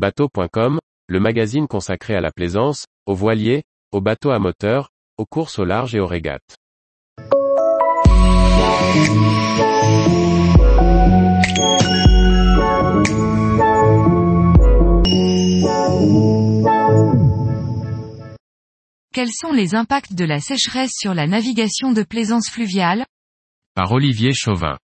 [0.00, 0.78] Bateau.com,
[1.08, 4.88] le magazine consacré à la plaisance, aux voiliers, aux bateaux à moteur,
[5.18, 6.56] aux courses au large et aux régates.
[19.12, 23.04] Quels sont les impacts de la sécheresse sur la navigation de plaisance fluviale?
[23.74, 24.78] Par Olivier Chauvin.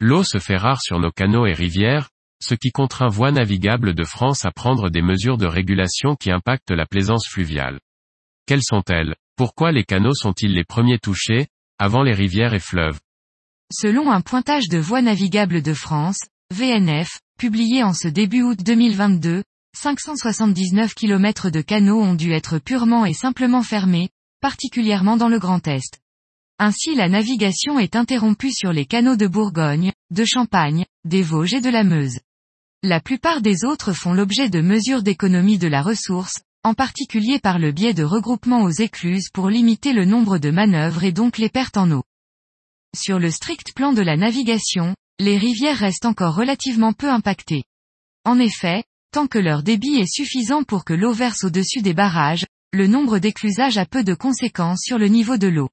[0.00, 2.08] L'eau se fait rare sur nos canaux et rivières,
[2.42, 6.70] ce qui contraint Voies navigables de France à prendre des mesures de régulation qui impactent
[6.70, 7.80] la plaisance fluviale.
[8.46, 9.16] Quelles sont-elles?
[9.36, 13.00] Pourquoi les canaux sont-ils les premiers touchés, avant les rivières et fleuves?
[13.72, 16.20] Selon un pointage de Voies navigables de France,
[16.54, 19.42] VNF, publié en ce début août 2022,
[19.76, 24.08] 579 km de canaux ont dû être purement et simplement fermés,
[24.40, 26.00] particulièrement dans le Grand Est.
[26.58, 31.60] Ainsi la navigation est interrompue sur les canaux de Bourgogne, de Champagne, des Vosges et
[31.60, 32.20] de la Meuse.
[32.88, 37.58] La plupart des autres font l'objet de mesures d'économie de la ressource, en particulier par
[37.58, 41.48] le biais de regroupements aux écluses pour limiter le nombre de manœuvres et donc les
[41.48, 42.04] pertes en eau.
[42.96, 47.64] Sur le strict plan de la navigation, les rivières restent encore relativement peu impactées.
[48.24, 52.46] En effet, tant que leur débit est suffisant pour que l'eau verse au-dessus des barrages,
[52.72, 55.70] le nombre d'éclusages a peu de conséquences sur le niveau de l'eau.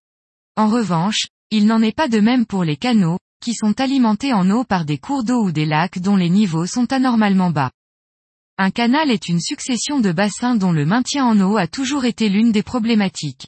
[0.55, 4.49] En revanche, il n'en est pas de même pour les canaux, qui sont alimentés en
[4.49, 7.71] eau par des cours d'eau ou des lacs dont les niveaux sont anormalement bas.
[8.57, 12.29] Un canal est une succession de bassins dont le maintien en eau a toujours été
[12.29, 13.47] l'une des problématiques.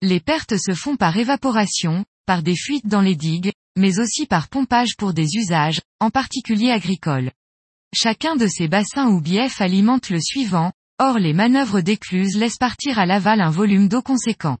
[0.00, 4.48] Les pertes se font par évaporation, par des fuites dans les digues, mais aussi par
[4.48, 7.30] pompage pour des usages, en particulier agricoles.
[7.94, 12.98] Chacun de ces bassins ou biefs alimente le suivant, or les manœuvres d'écluse laissent partir
[12.98, 14.56] à l'aval un volume d'eau conséquent.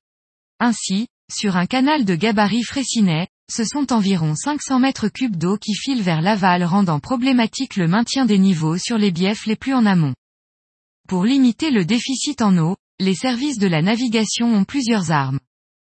[0.60, 5.74] Ainsi, sur un canal de gabarit Fraissinet, ce sont environ 500 mètres cubes d'eau qui
[5.74, 9.86] filent vers l'aval rendant problématique le maintien des niveaux sur les biefs les plus en
[9.86, 10.14] amont.
[11.08, 15.38] Pour limiter le déficit en eau, les services de la navigation ont plusieurs armes.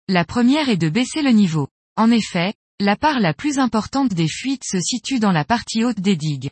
[0.08, 1.68] La première est de baisser le niveau.
[1.96, 6.00] En effet, la part la plus importante des fuites se situe dans la partie haute
[6.00, 6.50] des digues.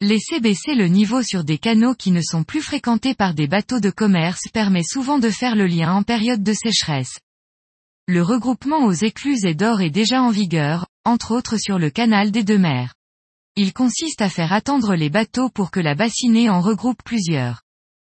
[0.00, 3.80] Laisser baisser le niveau sur des canaux qui ne sont plus fréquentés par des bateaux
[3.80, 7.18] de commerce permet souvent de faire le lien en période de sécheresse.
[8.08, 12.30] Le regroupement aux écluses et d'or est déjà en vigueur, entre autres sur le canal
[12.30, 12.94] des deux mers.
[13.56, 17.62] Il consiste à faire attendre les bateaux pour que la bassinée en regroupe plusieurs.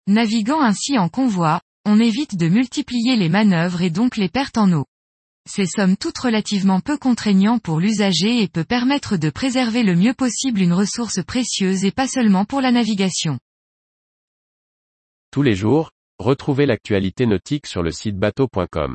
[0.06, 4.72] Naviguant ainsi en convoi, on évite de multiplier les manœuvres et donc les pertes en
[4.72, 4.84] eau.
[5.46, 10.14] C'est somme toute relativement peu contraignant pour l'usager et peut permettre de préserver le mieux
[10.14, 13.38] possible une ressource précieuse et pas seulement pour la navigation.
[15.30, 18.94] Tous les jours, retrouvez l'actualité nautique sur le site bateau.com.